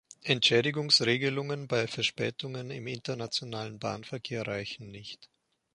Entschädigungsregelungen 0.23 1.67
bei 1.67 1.85
Verspätungen 1.85 2.71
im 2.71 2.87
internationalen 2.87 3.77
Bahnverkehr 3.77 4.47
reichen 4.47 4.89
nicht. 4.89 5.29